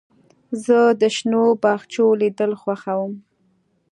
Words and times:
زه 0.65 0.79
د 1.01 1.03
شنو 1.15 1.43
باغچو 1.61 2.05
لیدل 2.21 2.51
خوښوم. 2.61 3.13